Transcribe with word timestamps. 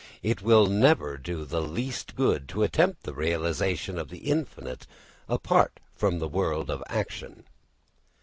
It 0.23 0.41
will 0.41 0.65
never 0.65 1.15
do 1.15 1.45
the 1.45 1.61
least 1.61 2.15
good 2.15 2.49
to 2.49 2.63
attempt 2.63 3.03
the 3.03 3.13
realisation 3.13 3.99
of 3.99 4.09
the 4.09 4.17
infinite 4.31 4.87
apart 5.29 5.79
from 5.95 6.17
the 6.17 6.27
world 6.27 6.71
of 6.71 6.81
action. 6.87 7.43